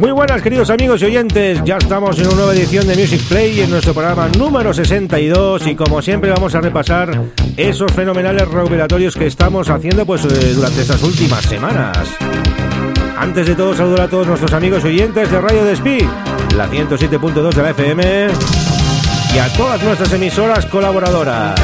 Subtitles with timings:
[0.00, 3.60] Muy buenas queridos amigos y oyentes, ya estamos en una nueva edición de Music Play
[3.60, 7.10] en nuestro programa número 62 y como siempre vamos a repasar
[7.54, 11.98] esos fenomenales recopilatorios que estamos haciendo pues eh, durante estas últimas semanas.
[13.18, 15.98] Antes de todo saludar a todos nuestros amigos y oyentes de Radio Despí,
[16.56, 18.28] la 107.2 de la FM
[19.34, 21.60] y a todas nuestras emisoras colaboradoras.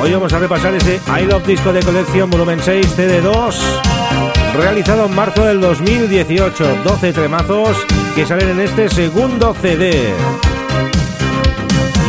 [0.00, 3.99] Hoy vamos a repasar ese I Love Disco de colección volumen 6 CD2
[4.54, 6.82] realizado en marzo del 2018.
[6.84, 7.76] 12 tremazos
[8.14, 10.12] que salen en este segundo CD.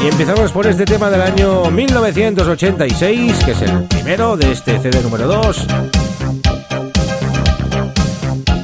[0.04, 5.02] Y empezamos por este tema del año 1986, que es el primero de este CD
[5.02, 5.68] número 2.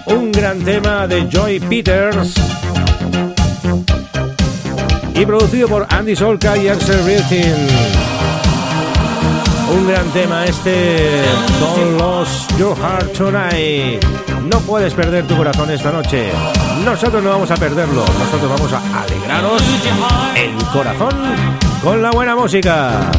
[0.08, 2.34] Un gran tema de Joy Peters.
[5.14, 8.17] Y producido por Andy Solka y Axel Rietzin.
[9.78, 11.22] Un gran tema este,
[11.60, 14.04] Don't Lose Your Heart Tonight.
[14.50, 16.32] No puedes perder tu corazón esta noche.
[16.84, 19.62] Nosotros no vamos a perderlo, nosotros vamos a alegraros
[20.36, 21.14] el corazón
[21.84, 23.12] con la buena música.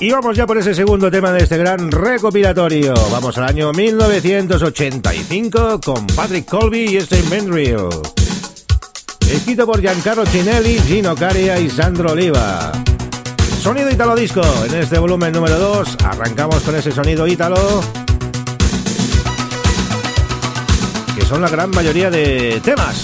[0.00, 2.94] Y vamos ya por ese segundo tema de este gran recopilatorio.
[3.12, 7.88] Vamos al año 1985 con Patrick Colby y este Menriel.
[9.30, 12.72] Escrito por Giancarlo Cinelli, Gino Caria y Sandro Oliva.
[13.60, 14.42] Sonido Italo Disco.
[14.64, 17.80] En este volumen número 2 arrancamos con ese sonido ítalo.
[21.32, 23.02] Son la gran mayoría de temas.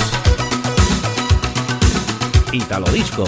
[2.52, 3.24] Italo Disco.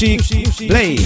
[0.00, 0.96] Music Play.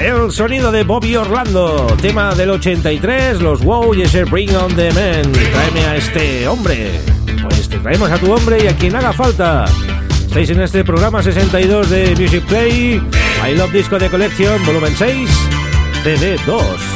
[0.00, 4.90] El sonido de Bobby Orlando, tema del 83, los Wow y ese Bring on the
[4.92, 5.30] Man.
[5.30, 6.90] Tráeme a este hombre.
[7.48, 9.66] Pues te traemos a tu hombre y a quien haga falta.
[10.26, 13.00] Estáis en este programa 62 de Music Play,
[13.48, 15.30] I Love Disco de Collection, volumen 6,
[16.02, 16.91] CD 2.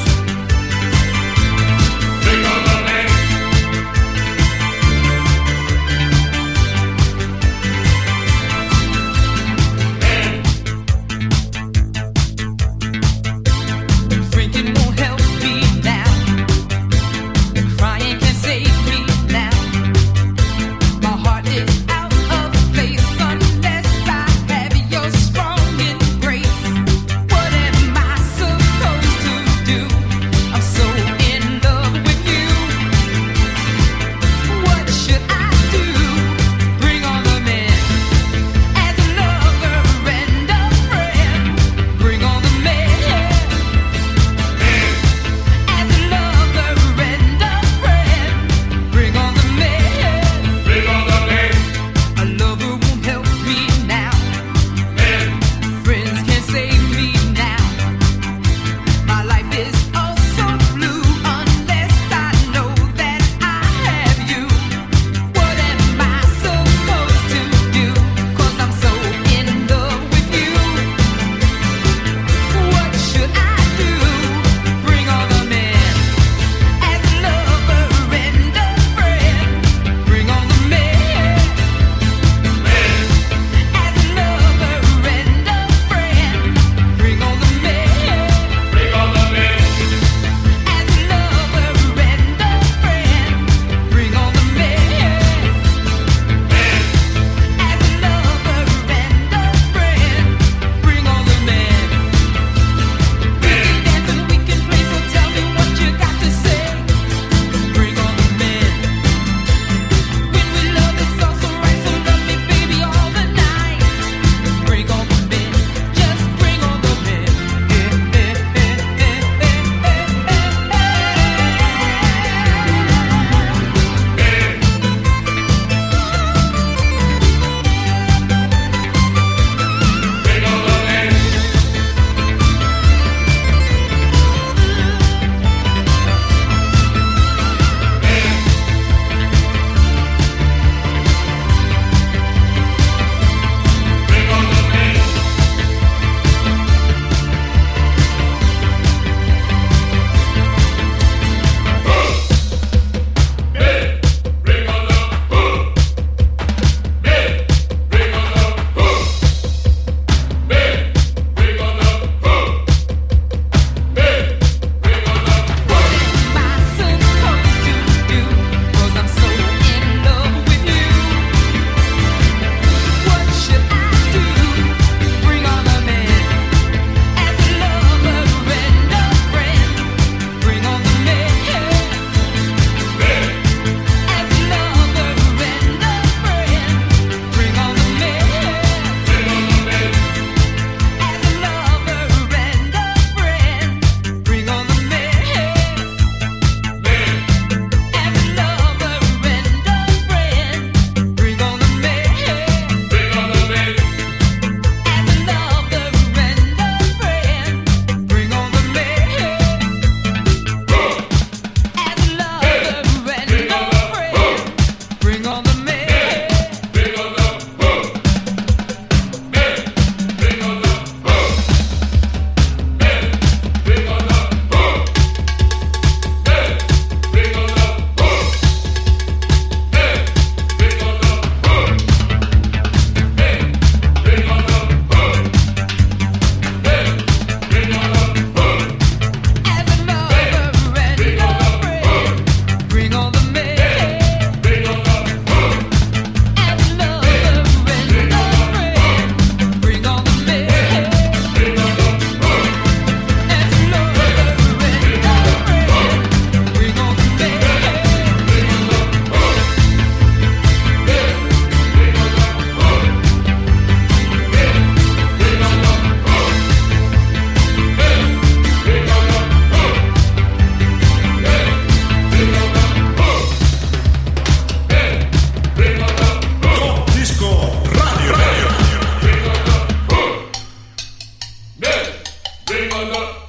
[282.47, 283.26] They are not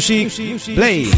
[0.00, 1.10] Play.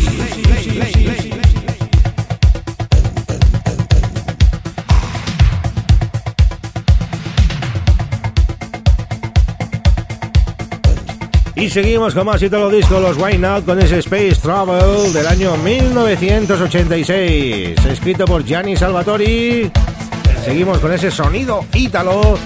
[11.55, 15.13] Y seguimos con más y todos los discos, los Wine Out con ese Space Travel
[15.13, 19.71] del año 1986, escrito por Gianni Salvatori.
[20.45, 22.37] Seguimos con ese sonido ítalo,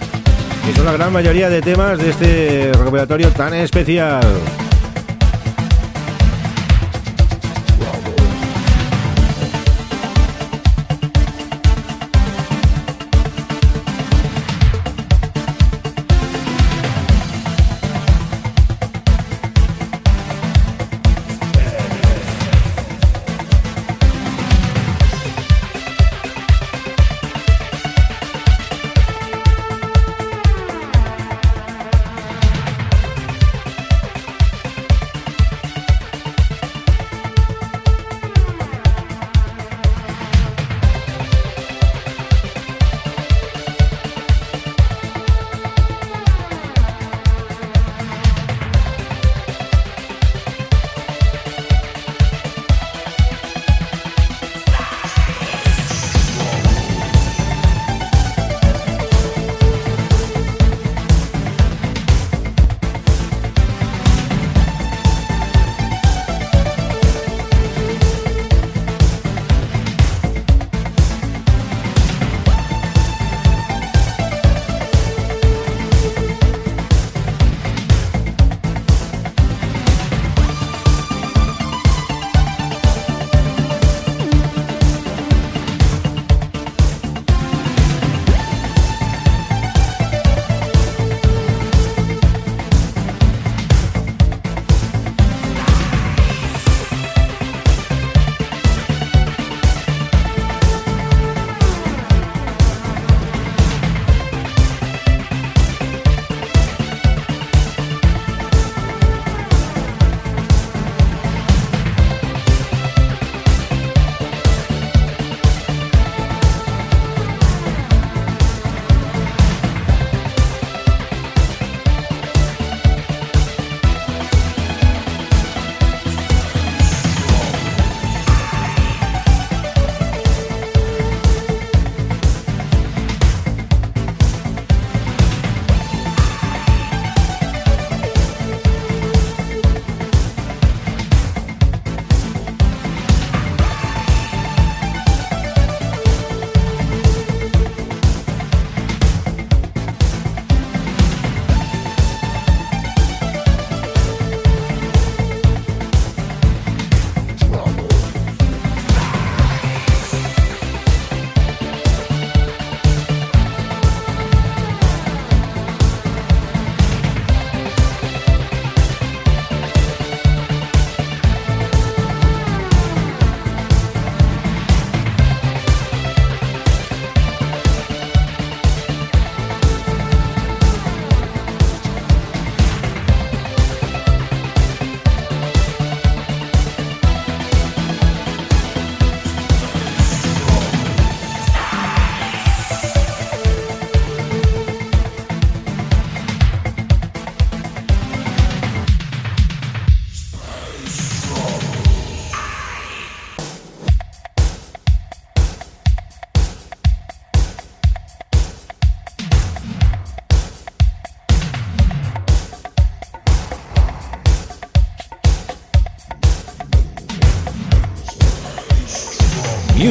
[0.67, 4.21] que son la gran mayoría de temas de este recopilatorio tan especial.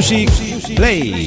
[0.07, 1.24] Music Play.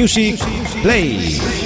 [0.00, 0.40] Music
[0.80, 1.59] Play.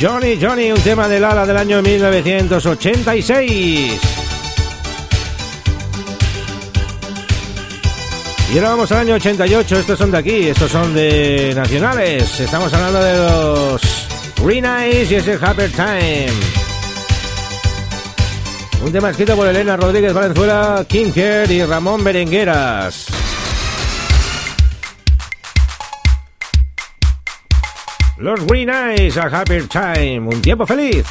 [0.00, 4.00] Johnny Johnny, un tema de Lala del año 1986.
[8.52, 12.40] Y ahora vamos al año 88, estos son de aquí, estos son de nacionales.
[12.40, 13.80] Estamos hablando de los
[14.42, 16.28] Green Eyes y es el Happer Time.
[18.84, 23.06] Un tema escrito por Elena Rodríguez Valenzuela, Kim y Ramón Berengueras.
[28.18, 31.04] Los Green Eyes, a Happy Time, un tiempo feliz.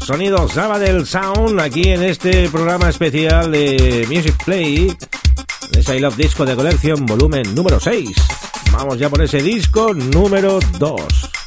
[0.00, 4.92] Sonidos Sonido Sabadell Sound aquí en este programa especial de Music Play.
[5.70, 8.10] De I Love Disco de Colección, volumen número 6.
[8.72, 11.41] Vamos ya por ese disco número 2.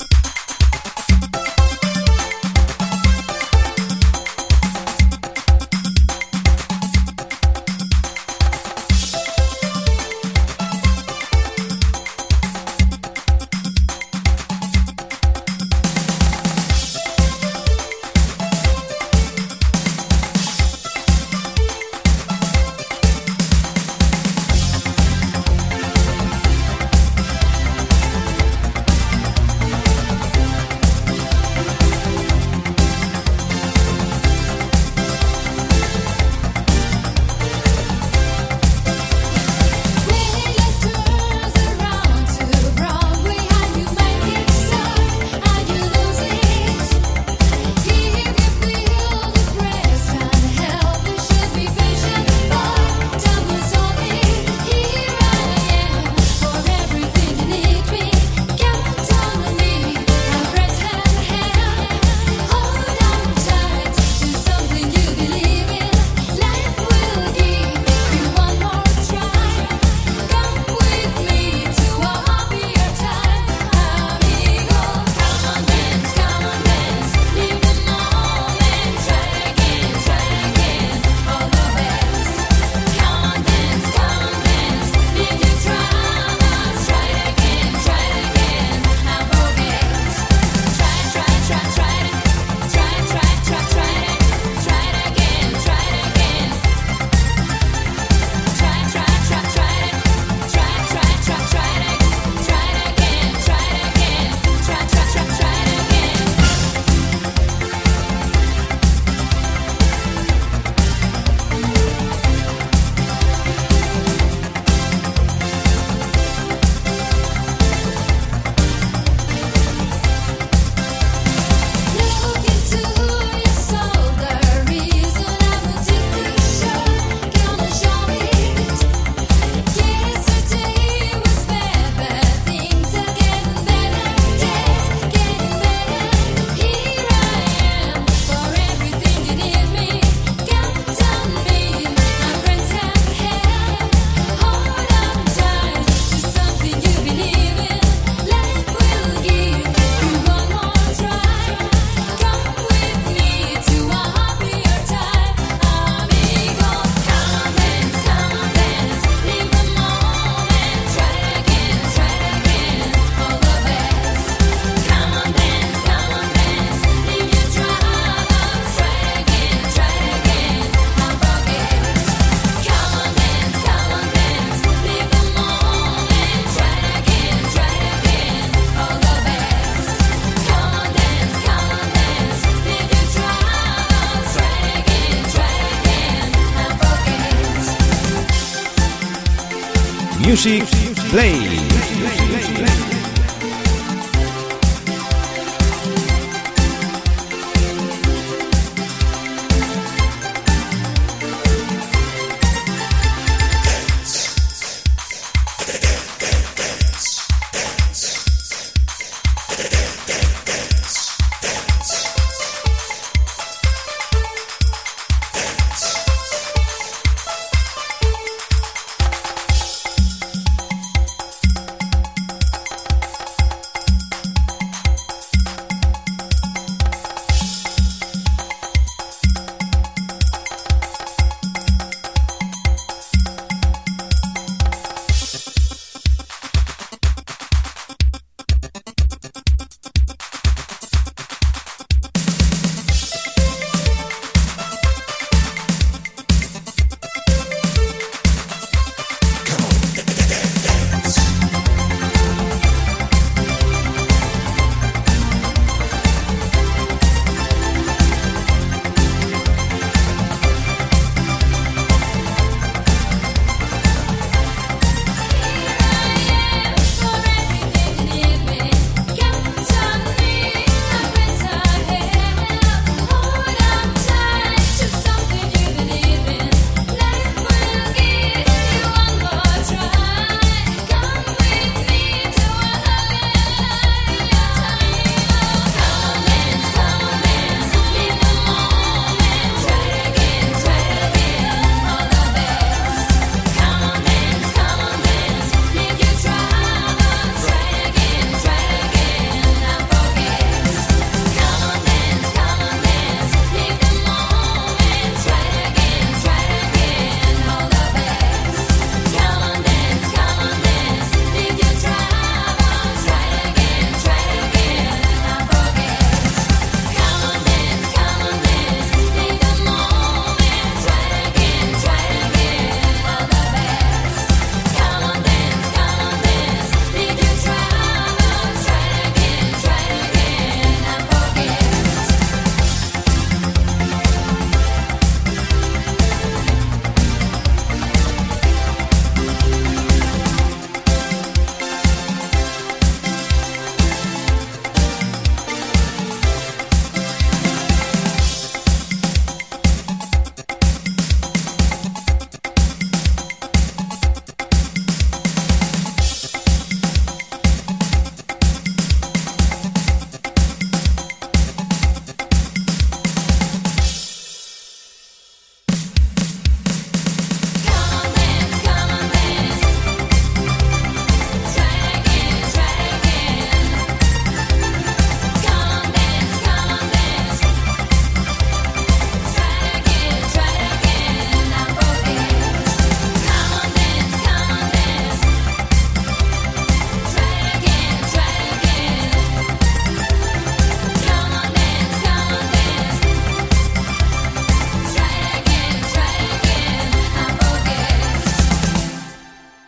[190.46, 191.65] Music Play.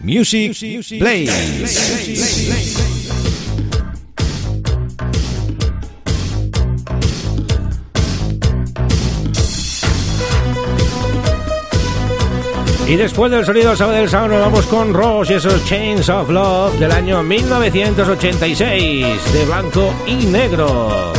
[0.07, 0.55] Music,
[0.99, 1.27] Play.
[12.87, 16.79] Y después del sonido Sabe del Sound vamos con Ross y esos Chains of Love
[16.79, 21.11] del año 1986 de blanco y negro.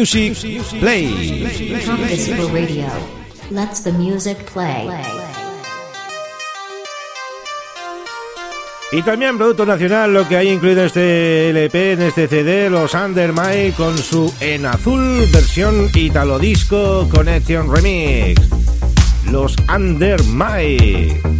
[0.00, 1.06] music play.
[3.50, 4.88] Let's the music play.
[8.92, 12.94] Y también Producto Nacional, lo que hay incluido este LP, en este, este CD, los
[12.94, 18.40] Undermine con su en azul versión Italo Disco Connection Remix.
[19.30, 21.39] Los Undermine.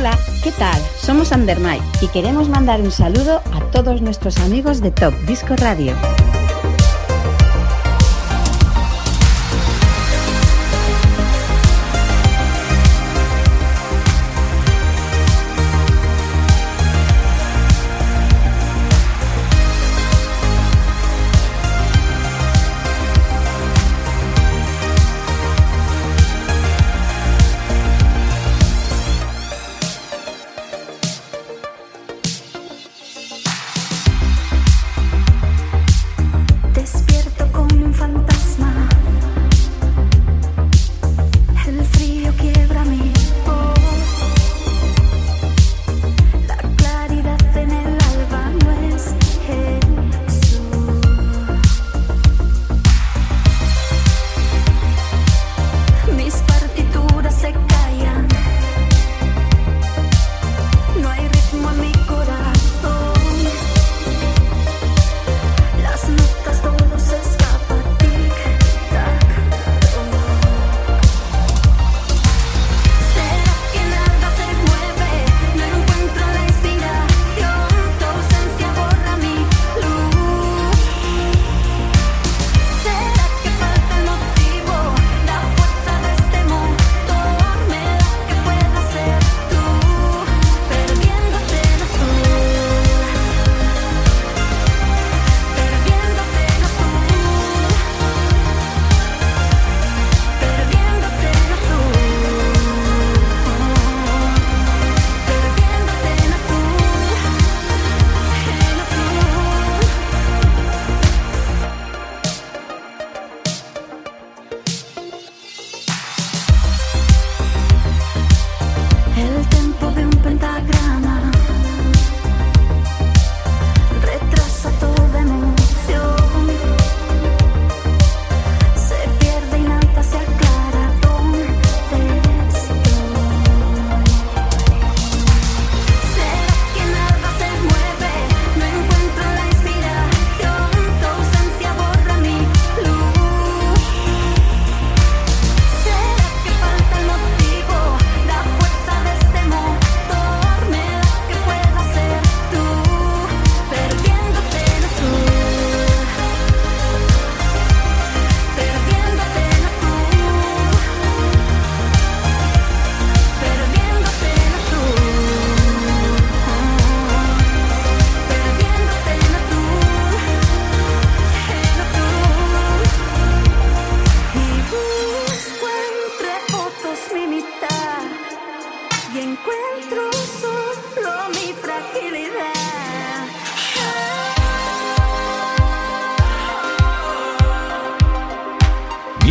[0.00, 0.80] Hola, ¿qué tal?
[0.98, 5.92] Somos Andermay y queremos mandar un saludo a todos nuestros amigos de Top Disco Radio.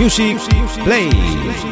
[0.09, 0.39] Music
[0.83, 1.68] Play.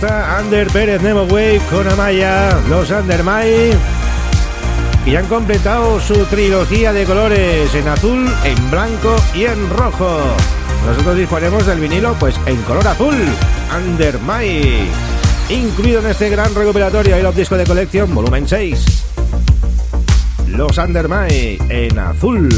[0.00, 3.70] está Ander Pérez Nemo Wave con Amaya, los Andermay,
[5.04, 10.22] y han completado su trilogía de colores en azul, en blanco y en rojo.
[10.86, 13.14] Nosotros disponemos del vinilo pues en color azul,
[13.70, 14.88] Andermay,
[15.50, 19.04] incluido en este gran recuperatorio y los disco de colección volumen 6.
[20.48, 22.48] Los Andermay en azul.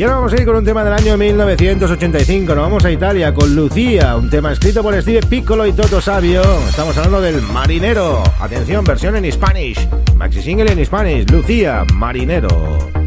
[0.00, 2.54] Y ahora vamos a ir con un tema del año 1985.
[2.54, 6.40] Nos vamos a Italia con Lucía, un tema escrito por Steve Piccolo y Toto Sabio.
[6.70, 8.22] Estamos hablando del Marinero.
[8.40, 9.86] Atención, versión en Spanish.
[10.16, 11.30] Maxi single en Spanish.
[11.30, 12.99] Lucía, Marinero.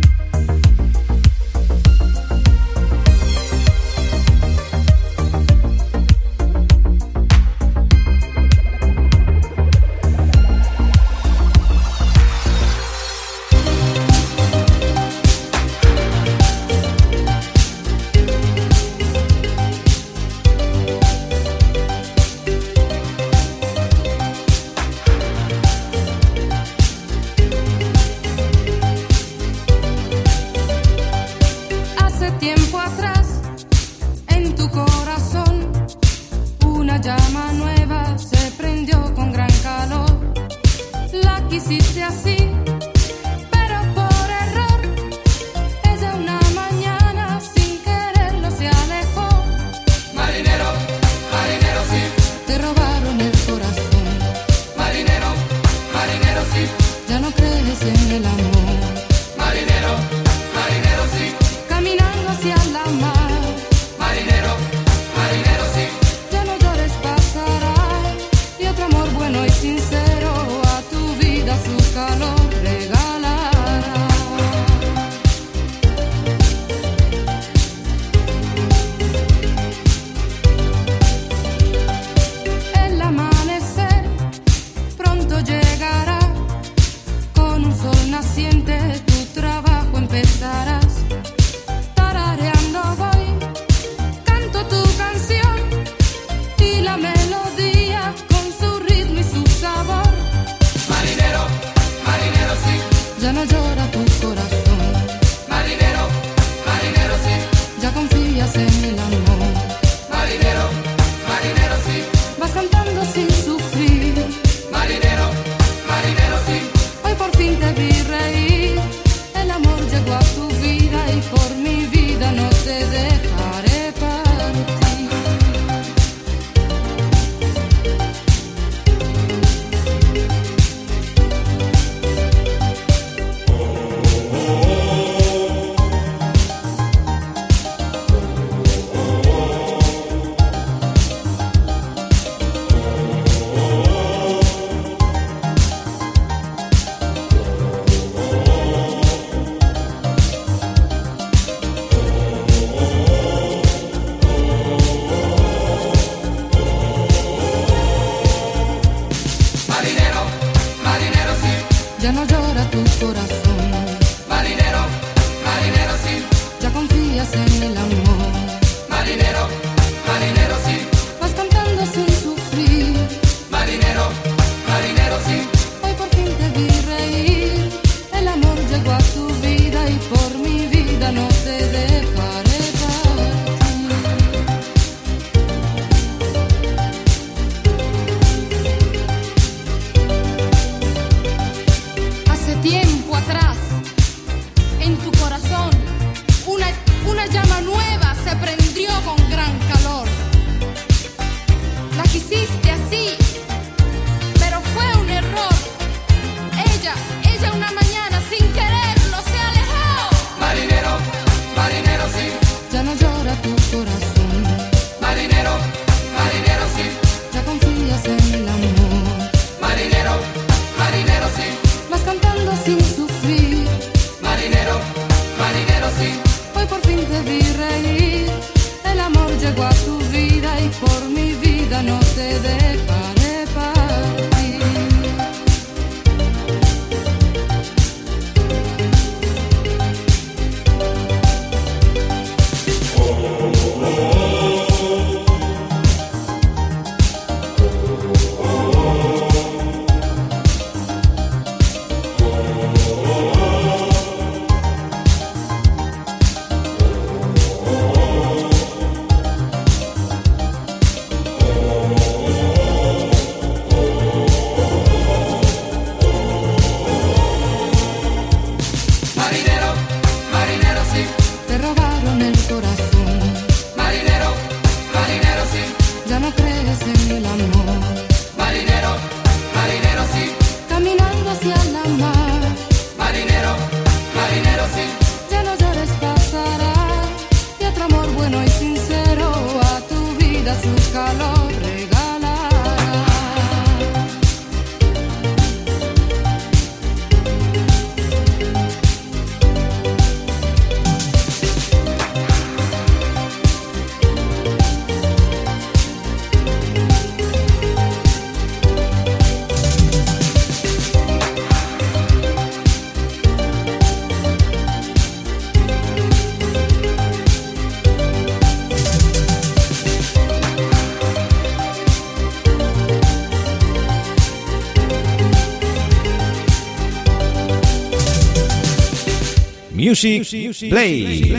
[330.03, 331.33] Music, Play.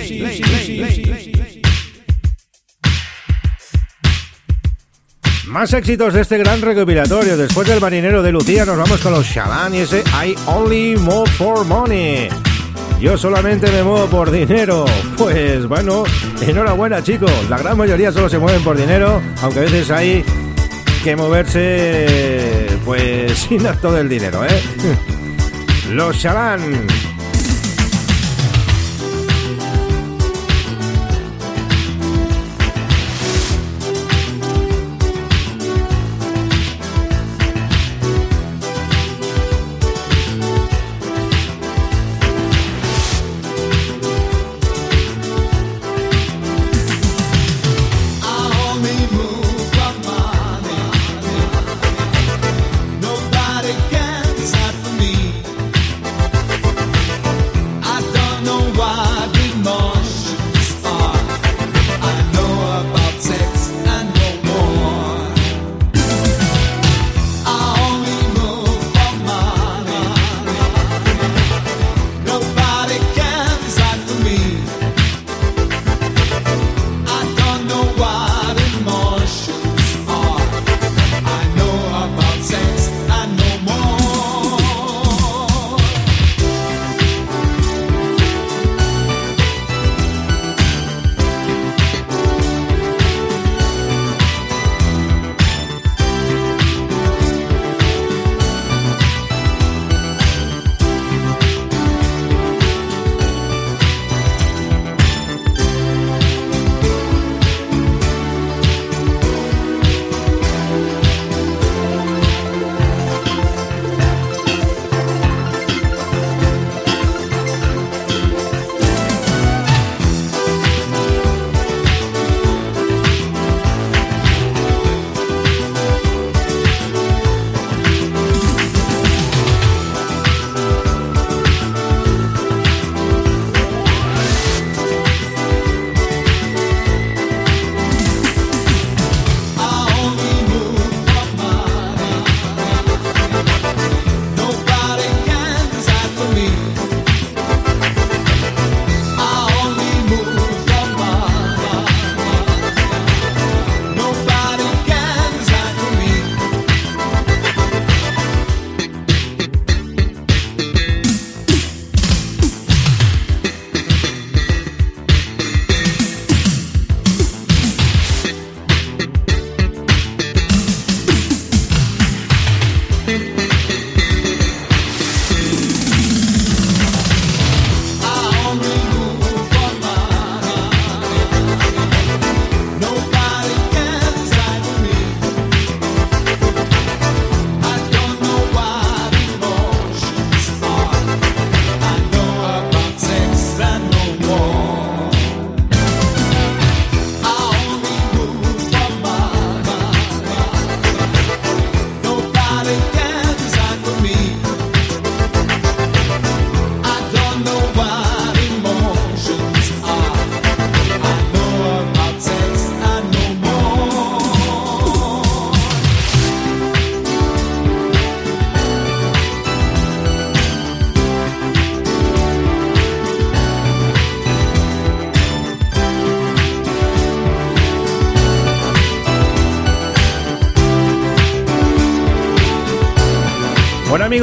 [5.46, 7.36] Más éxitos de este gran recopilatorio.
[7.36, 11.28] Después del marinero de Lucía nos vamos con los Shaban y ese I Only Move
[11.32, 12.28] for Money.
[13.00, 14.86] Yo solamente me muevo por dinero.
[15.18, 16.04] Pues bueno,
[16.40, 17.30] enhorabuena chicos.
[17.50, 20.24] La gran mayoría solo se mueven por dinero, aunque a veces hay
[21.02, 24.60] que moverse pues sin todo el dinero, ¿eh?
[25.90, 27.03] Los Shaban.
[59.04, 59.93] my good morning.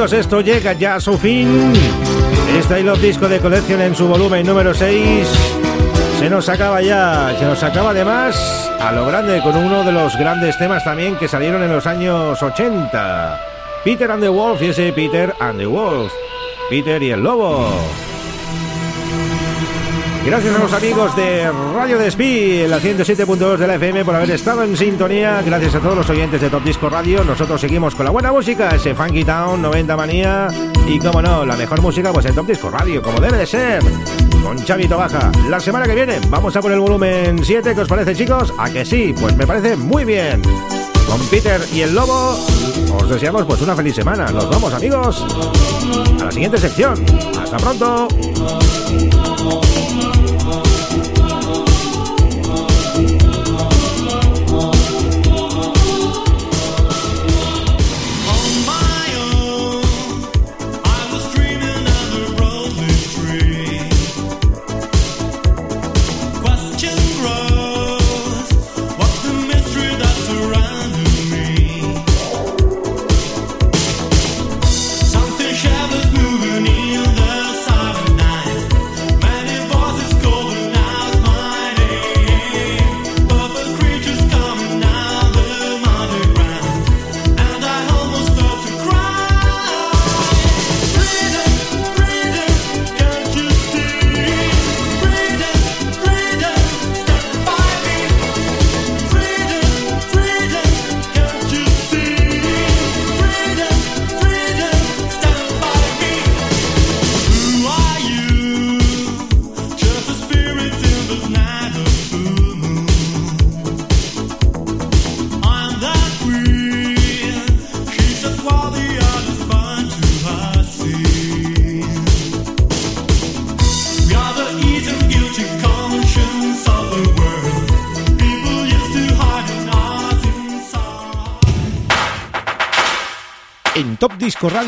[0.01, 1.73] Esto llega ya a su fin.
[2.57, 5.27] Este I Love Disco de colección en su volumen número 6
[6.17, 8.35] se nos acaba ya, se nos acaba además
[8.79, 12.41] a lo grande con uno de los grandes temas también que salieron en los años
[12.41, 13.39] 80.
[13.83, 16.11] Peter and the Wolf y ese Peter and the Wolf.
[16.67, 18.10] Peter y el Lobo.
[20.25, 24.63] Gracias a los amigos de Radio Despí, la 107.2 de la FM, por haber estado
[24.63, 25.41] en sintonía.
[25.41, 27.23] Gracias a todos los oyentes de Top Disco Radio.
[27.23, 30.47] Nosotros seguimos con la buena música, ese Funky Town 90 Manía.
[30.87, 33.83] Y como no, la mejor música, pues en Top Disco Radio, como debe de ser.
[34.43, 35.31] Con Chavito Baja.
[35.49, 37.73] La semana que viene vamos a por el volumen 7.
[37.73, 38.53] ¿Qué os parece, chicos?
[38.57, 39.15] ¿A que sí?
[39.19, 40.41] Pues me parece muy bien.
[41.07, 42.37] Con Peter y el Lobo,
[42.95, 44.31] os deseamos pues una feliz semana.
[44.31, 45.25] Nos vamos, amigos,
[46.21, 46.93] a la siguiente sección.
[47.37, 48.07] Hasta pronto.